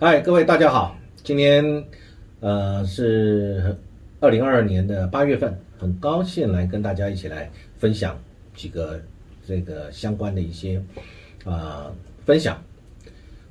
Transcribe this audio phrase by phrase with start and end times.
[0.00, 1.84] 嗨，各位大家好，今天
[2.38, 3.76] 呃是
[4.20, 8.16] 二零二二年的八月份，很高兴来跟大家一起来分享
[8.54, 9.00] 几个
[9.44, 10.80] 这个相关的一些
[11.44, 11.92] 啊、
[12.24, 12.62] 分享。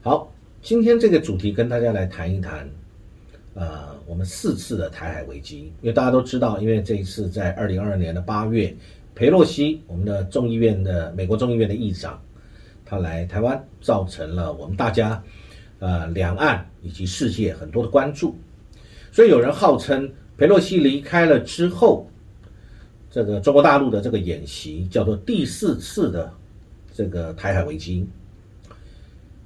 [0.01, 2.65] 好，今天这个主题跟大家来谈一谈，
[3.53, 8.73] 呃，我们四次的台海危机，因为大家都知道，因为这一次在二零二二年的八月，
[9.15, 12.17] 裴洛西我们的众议院的美国众议院的议长，
[12.85, 15.21] 他来台湾，造成了我们大家
[15.79, 18.35] 呃两岸以及世界很多的关注，
[19.11, 22.07] 所以有人号称佩洛西离开了之后，
[23.09, 26.31] 这个中国大陆的这个演习叫做第四次的
[26.93, 28.07] 这个台海危机。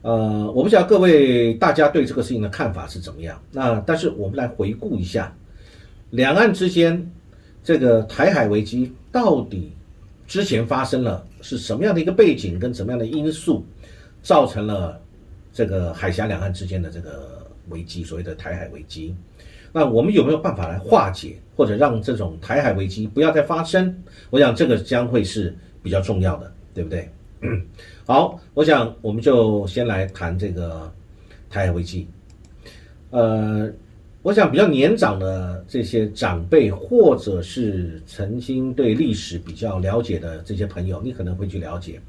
[0.04, 3.40] 呃，我不晓得各位大家对这个事情的看法是怎么样。
[3.52, 5.35] 那但是我们来回顾一下，
[6.09, 7.12] 两岸之间
[7.63, 9.71] 这个台海危机到底
[10.27, 13.66] 之前发生了是什么样的一个背景跟什么样的因素，
[14.21, 15.01] 造成了
[15.54, 19.16] 这个海峡两岸之间的这个危机，所谓的台海危机。
[19.74, 23.96] 那我们有没有办法来化解，或者让这种台海危机不要再发生？
[24.29, 27.10] 我想这个将会是比较重要的，对不对？
[28.05, 30.91] 好，我想我们就先来谈这个
[31.49, 32.07] 台海危机。
[33.12, 33.72] 呃，
[34.22, 41.99] 我想比较年长的这些长辈，或者是曾经对历史比较了解的这些朋友，你可能会去了解。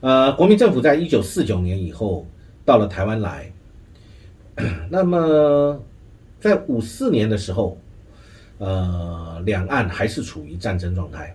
[0.00, 2.26] 呃，国民政府在一九四九年以后
[2.68, 3.50] 到了台湾来，
[4.90, 5.82] 那么
[6.38, 7.78] 在五四年的时候，
[8.58, 11.34] 呃，两岸还是处于战争状态。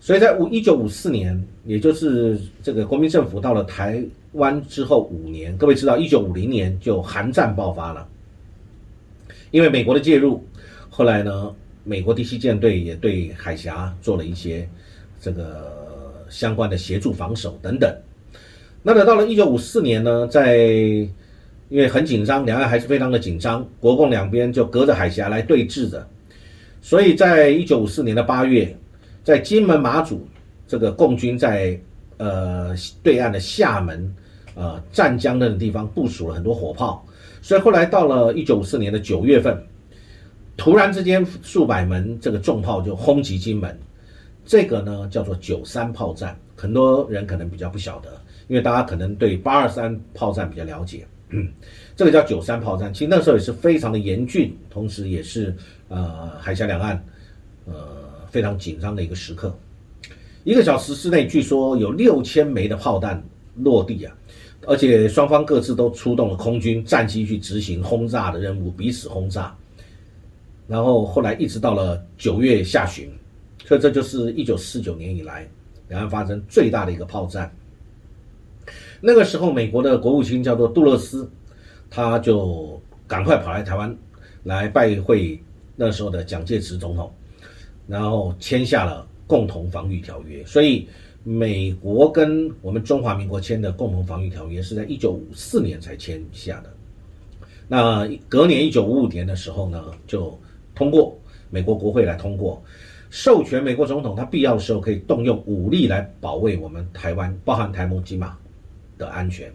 [0.00, 8.04] 所以在五一九五四年，也就是这个国民政府到了台湾之后五年，各位知道，一九五零年就韩战爆发了，
[9.52, 10.44] 因为美国的介入，
[10.90, 14.68] 后来呢，美国第七舰队也对海峡做了一些
[15.20, 17.96] 这个相关的协助防守等等。
[18.84, 26.06] 那么到了一九五四年呢，在因为很紧张，两岸还是非常的紧张，国共两边就隔着海峡来对峙着，
[26.80, 28.72] 所以在一九五四年的八月。
[29.24, 30.28] 在金门马祖，
[30.68, 31.80] 这个共军在
[32.18, 34.14] 呃对岸的厦门、
[34.54, 37.02] 呃湛江那个地方部署了很多火炮，
[37.40, 39.58] 所以后来到了一九五四年的九月份，
[40.58, 43.74] 突然之间数百门这个重炮就轰击金门，
[44.44, 48.10] 这个呢叫做九三炮战，很多人可能比较不晓得，
[48.48, 51.06] 因为大家可能对八二三炮战比较了解，
[51.96, 55.54] 这个叫九三炮战，其实那时候也是非常的严峻，同时也是
[55.88, 57.04] 呃海峡两岸
[57.66, 58.04] 呃。
[58.30, 59.56] 非常紧张的一个时刻，
[60.42, 63.22] 一个小时之内，据说有六千枚的炮弹
[63.54, 64.12] 落地啊，
[64.66, 69.56] 而且双方各自都出动了空军战机去执行轰炸的任务，彼此轰炸。
[70.66, 73.08] 然后后来一直到了九月下旬，
[73.64, 75.48] 所以这就是一九四九年以来
[75.86, 77.48] 两岸发生最大的一个炮战。
[79.06, 81.30] 那个时候，美国的国务卿叫做杜勒斯，
[81.90, 83.94] 他就赶快跑来台湾
[84.44, 85.38] 来拜会
[85.76, 87.12] 那时候的蒋介石总统。
[87.86, 90.88] 然后签下了共同防御条约，所以
[91.22, 96.72] 美国跟我们中华民国签的共同防御条约是在一九五四年才签下的。
[97.68, 100.34] 那隔年一九五五年的时候呢，就
[100.74, 101.14] 通过
[101.50, 102.62] 美国国会来通过，
[103.10, 108.34] 授权美国总统他必要的时候可以动用武力来保卫我们台湾，包含台盟金马
[108.98, 109.52] 的安全。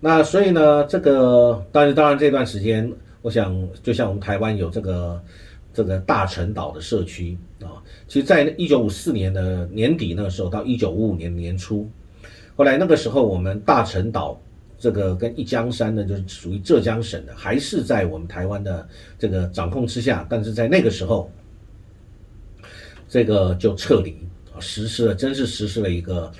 [0.00, 2.92] 那所以呢，这个当然当然这段时间，
[3.22, 5.22] 我想就像我们台湾有这个。
[5.76, 11.90] 这个大陈岛的社区啊，其实，在一九五四年的年底那时候，到一九五五年年初，
[12.54, 14.40] 后来那个时候，我们大陈岛
[14.78, 18.86] 这个跟一江山呢，就是属于浙江省的，还是在我们台湾的
[19.18, 20.24] 这个掌控之下。
[20.30, 21.28] 但是在那个时候，
[23.08, 24.16] 这个就撤离
[24.54, 26.30] 啊，实施了，真是实施了一个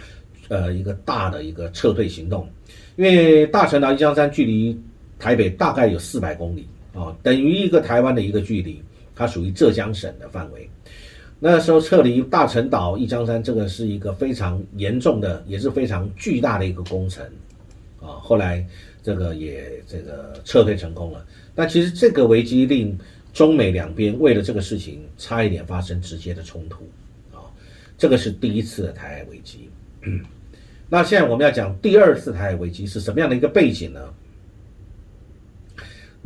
[0.48, 2.48] 呃一个大的一个撤退行动。
[2.96, 4.78] 因为大陈岛一江山距离
[5.18, 8.82] 台北大概有四百公里啊，等于一个台湾的一个距离。
[9.16, 10.68] 它属于浙江省的范围，
[11.38, 17.24] 那时候撤离大陈岛、一江山，这个是一个非常严重的，也是非常巨大的一个工程，
[18.00, 18.66] 啊，后来
[19.04, 21.24] 这个也这个撤退成功了。
[21.54, 22.98] 但其实这个危机令
[23.32, 26.82] 中美两边为了这个事情差一点发生直接的冲突，
[27.32, 27.46] 啊，
[27.96, 29.70] 这个是第一次的台海危机。
[30.88, 34.00] 那现在我们要讲第二次台海危机是什么样的一个背景呢？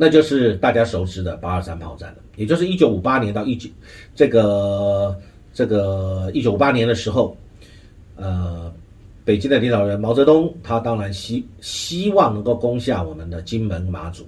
[0.00, 3.69] 那就是大家熟知的八二三炮战了，也就是一九五八年到一九
[4.14, 5.19] 这个
[5.52, 7.37] 这个一九五八年的时候，
[8.14, 8.72] 呃，
[9.25, 14.25] 北京的领导人毛泽东他当然希希望能够攻下我们的金门马祖，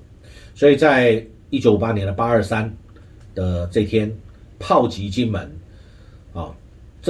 [0.56, 2.68] 所以在一九五八年的八二三
[3.32, 4.12] 的这天
[4.58, 5.48] 炮击金门，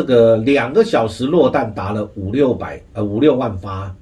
[0.00, 3.94] 这个两个小时落弹达了五六百呃五六万发，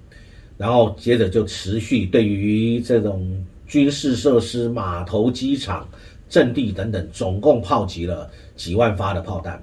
[0.57, 5.89] 然后接着就持续对于这种军事设施、码头、机场、
[6.29, 9.61] 阵地等等，总共炮击了几万发的炮弹。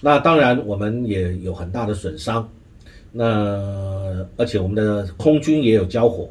[0.00, 2.48] 那当然我们也有很大的损伤。
[3.12, 6.26] 那而且我们的空军也有交火。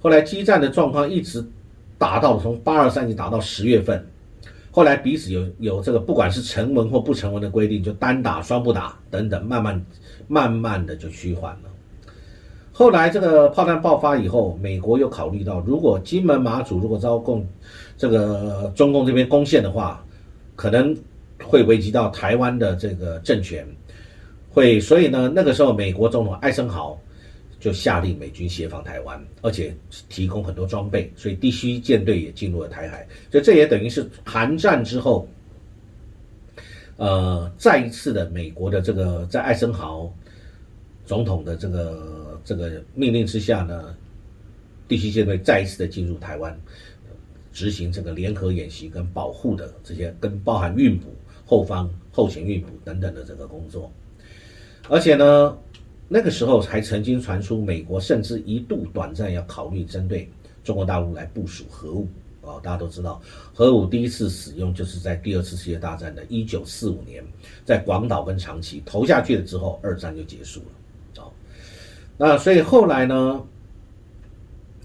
[0.00, 1.44] 后来激战的状况一直
[1.98, 4.06] 打到从八二三年打到十月份。
[4.76, 9.86] 后来彼此有有这个不管是成文或不成文的规定，就单打、双不打等等，慢慢
[10.28, 11.70] 慢慢的就趋缓了。
[12.72, 17.42] 后来这个炮弹爆发以后，美国又考虑到，如果金门、马祖如果遭共
[17.96, 20.04] 这个中共这边攻陷的话，
[20.54, 20.94] 可能
[21.42, 23.66] 会危及到台湾的这个政权，
[24.50, 27.00] 会所以呢，那个时候美国总统艾森豪
[27.66, 29.74] 就下令美军协防台湾，而且
[30.08, 35.28] 提供很多装备，所以第七舰队也进入了台海，所以这也等于是韩战之后，
[36.96, 40.14] 呃，再一次的美国的这个在艾森豪
[41.04, 42.14] 总统的这个。
[42.44, 43.92] 这个命令之下呢，
[44.86, 46.56] 第七舰队再一次的进入台湾，
[47.52, 51.12] 执行这个联合演习跟保护的这些，跟包含运补
[51.44, 53.90] 后方后勤运补等等的这个工作。
[54.88, 55.58] 而且呢，
[56.08, 60.30] 那个时候还曾经传出美国甚至一度短暂要考虑针对
[60.62, 62.08] 中国大陆来部署核武
[62.42, 62.60] 啊。
[62.62, 63.20] 大家都知道，
[63.52, 67.24] 核武第一次使用就是在第二次世界大战的一九四五年，
[67.64, 70.66] 在广岛跟长崎投下去了之后，二战就结束了。
[72.18, 73.42] 那所以后来呢，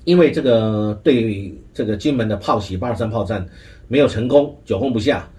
[0.04, 3.48] 因为这个对这个金门的炮袭八二三炮战
[3.88, 5.30] 没有成功，久攻不下。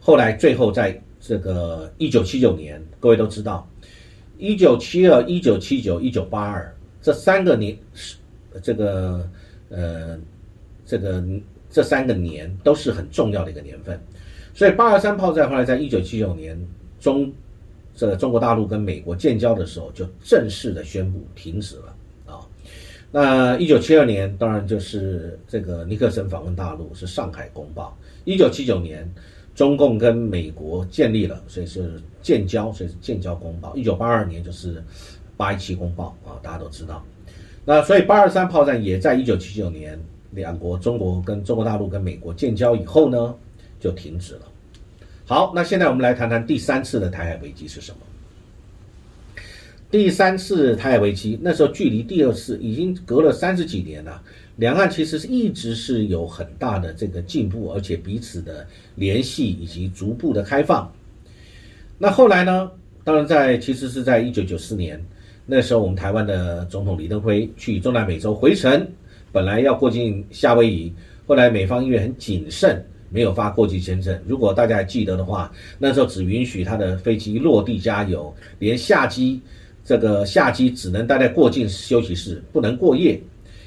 [0.00, 3.68] 后来最后在这个一九七九年，各位都知道，
[4.38, 8.16] 一九七二、一九七九、一九八二这三个年是
[8.62, 9.28] 这个
[9.68, 10.18] 呃
[10.86, 11.22] 这个
[11.70, 14.00] 这三个年都是很重要的一个年份。
[14.54, 16.58] 所以八二三炮战后来在一九七九年
[17.00, 17.32] 中。
[17.96, 21.96] 这个中国大陆跟美国建交的时候，就正式的宣布停止了
[22.26, 22.40] 啊。
[23.12, 27.96] 那一九七二年，当然就是这个尼克森访问大陆，是上海公报。
[28.24, 29.08] 一九七九年，
[29.54, 33.74] 中共跟美国建立了，所以是建交，所以是建交公报。
[33.76, 34.82] 一九八二年就是
[35.36, 37.04] 八一七公报啊，大家都知道。
[37.64, 39.98] 那所以八二三炮战也在一九七九年，
[40.32, 43.34] 两国中国跟中国大陆跟美国建交以后呢，
[43.78, 44.40] 就停止了。
[45.26, 47.98] 好，那现在我们来谈谈第三次的台海危机是什么？
[49.90, 54.20] 第三次台海危机，那时候距离第二次已经隔了三十几年了，
[54.56, 60.90] 两岸其实是一直是有很大的这个进步，而且彼此的联系以及逐步的开放。
[61.98, 62.70] 那后来呢？
[63.02, 64.98] 当然在其实是在一九九四年，
[65.44, 68.86] 那时候我们台湾的总统李登辉去中南美洲回程，
[69.30, 70.92] 本来要过境夏威夷，
[71.26, 72.84] 后来美方因为很谨慎。
[73.10, 74.18] 没有发过境签证。
[74.26, 79.40] 如果大家还记得的话，那时候只允许他的飞机落地加油，连下机，
[79.84, 83.20] 这个下机只能待在过境休息室，不能过夜，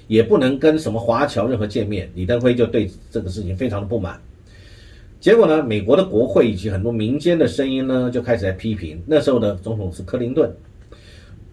[0.08, 2.10] 也不能跟什么华侨任何见面。
[2.16, 4.20] 李登辉就对这个事情非常的不满。
[5.20, 9.02] 结果呢，美国的国会以及很多民间的声音呢，就开始在批评。
[9.06, 10.52] 那时候的总统是克林顿，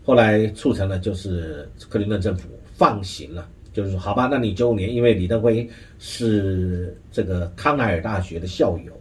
[0.05, 3.49] 后来促成了就是克林顿政府放行了。
[3.73, 5.69] 就是说，好吧，那你九五年，因为李登辉
[5.99, 8.93] 是这个康奈尔大学的校友，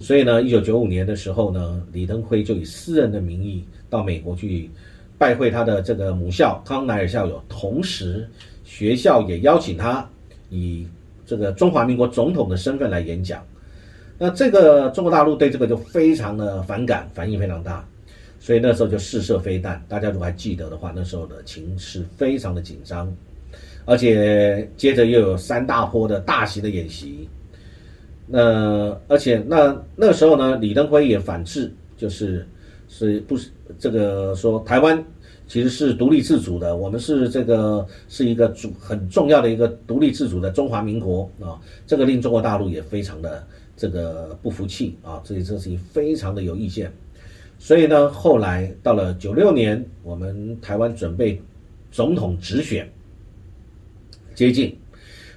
[0.00, 4.70] 所以呢，一九九五年的时候呢，李登辉就以私人的名义到美国去
[5.18, 8.26] 拜会他的这个母校康奈尔校友，同时
[8.64, 10.08] 学校也邀请他
[10.48, 10.86] 以
[11.26, 13.44] 这个中华民国总统的身份来演讲。
[14.16, 17.86] 那这个中国大陆对这个就非常的反感，反应非常大，
[18.40, 19.84] 所以那时候就试射飞弹。
[19.88, 23.12] 大家如果还记得的话，那时候的情势非常的紧张。
[23.84, 27.28] 而且接着又有三大波的大型的演习，
[28.26, 32.46] 那而且那那时候呢，李登辉也反制，就是
[32.88, 35.04] 是不是这个说台湾
[35.46, 46.92] 其实是独立自主的，我们是这个是一个主很重要的一个独立自主的中华民国啊，这个令中国大陆也非常的这个不服气啊，所以这事情非常的有意见，
[47.58, 51.40] 所以呢，后来到了九六年，我们台湾准备
[51.90, 52.90] 总统直选。
[54.34, 54.78] 接近，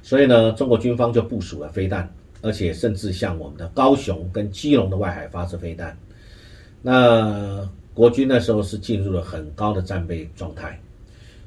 [0.04, 2.08] 所以呢，中国军方就部署了飞弹，
[2.42, 5.98] 而且甚至向我们的高雄跟基隆的外海发射飞弹。
[6.82, 10.80] 那国军那时候是进入了很高的战备状态。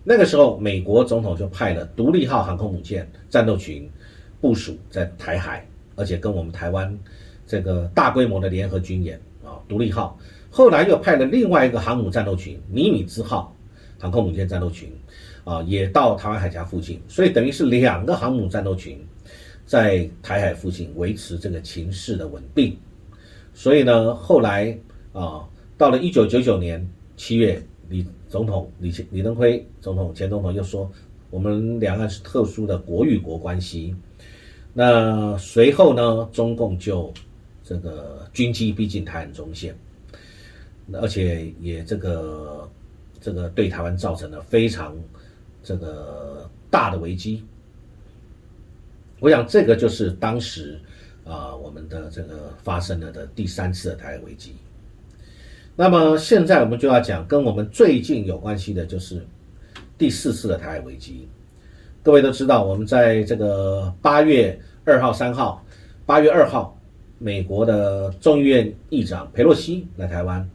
[0.03, 3.91] 那个时候，美国总统就派了独立号航空母舰战斗群
[4.41, 6.99] 部署在台海，而且跟我们台湾
[7.47, 9.59] 这个大规模的联合军演啊。
[9.69, 10.19] 独立号
[10.51, 13.55] 后来又派了另外一个航母战斗群尼米兹号
[13.99, 14.91] 航空母舰战斗群。
[15.45, 18.99] 啊，也到台湾海峡附近，所以等于是两个航母战斗群
[19.67, 22.75] 在台海附近维持这个情势的稳定。
[23.53, 24.75] 所以呢，后来
[25.15, 26.85] 啊，到了一九九九年
[27.17, 30.91] 七月李总统李李登辉总统前总统又说，
[31.31, 33.95] 我们两岸是特殊的国与国关系。
[34.73, 37.15] 那随后呢，中共就
[37.63, 39.73] 这个军机逼近台湾中线，
[40.93, 42.69] 而且也这个
[43.21, 44.97] 这个对台湾造成了非常
[45.63, 47.41] 这个大的危机。
[49.21, 50.77] 我想这个就是当时
[51.25, 54.57] 啊我们的这个发生了的第三次的台海危机。
[55.77, 59.27] 那么现在我们就要讲跟我们最近有关系的，就是
[59.99, 61.29] 第四次的台海危机。
[62.01, 65.65] 各位都知道，我们在这个八月二号、三号，
[66.07, 66.79] 八月二号，
[67.19, 70.49] 美国的众议院议长佩洛西来台湾。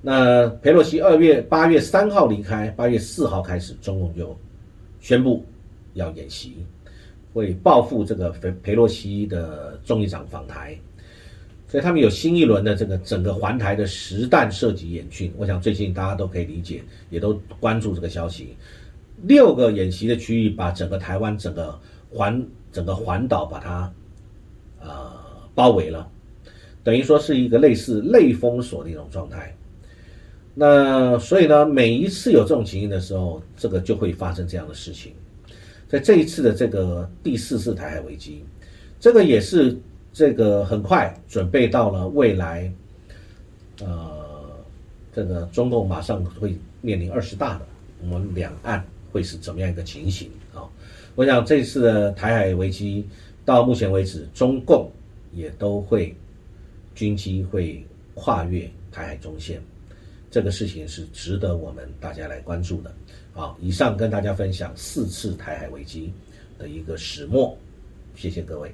[0.00, 4.34] 那佩洛西二月八月三号离开，八月四号开始，中共就
[5.00, 5.44] 宣布
[5.92, 6.64] 要演习，
[7.34, 10.78] 会报复这个佩佩洛西的众议长访台。
[11.72, 18.54] 所以他们有新一轮的这个整个环台的实弹射击演训，我想最近大家都可以理解，也都关注这个消息。
[19.22, 23.90] 六个演习的区域把整个台湾整个环整个环岛把它
[24.80, 25.12] 呃
[25.54, 26.06] 包围了，
[26.84, 29.56] 等于说是一个类似类封锁的一种状态。
[30.54, 35.14] 那所以呢，每一次有这种情形的时候，这个就会发生这样的事情。
[35.88, 38.44] 在这一次的这个第四次台海危机，
[39.00, 39.74] 这个也是。
[40.12, 42.70] 这个很快准备到了未来，
[43.80, 44.50] 呃，
[45.12, 47.66] 这个中共马上会面临二十大的，
[48.02, 50.68] 我们两岸会是怎么样一个情形啊？
[51.14, 53.06] 我想这次的台海危机
[53.44, 54.90] 到目前为止，中共
[55.32, 56.14] 也都会
[56.94, 57.82] 军机会
[58.14, 59.62] 跨越台海中线，
[60.30, 62.94] 这个事情是值得我们大家来关注的。
[63.32, 66.12] 好，以上跟大家分享四次台海危机
[66.58, 67.56] 的一个始末，
[68.14, 68.70] 谢谢各位。